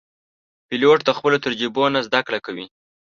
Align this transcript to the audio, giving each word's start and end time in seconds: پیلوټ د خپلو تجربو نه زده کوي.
پیلوټ 0.67 0.99
د 1.05 1.09
خپلو 1.17 1.37
تجربو 1.45 1.83
نه 1.95 1.99
زده 2.07 2.19
کوي. 2.45 2.65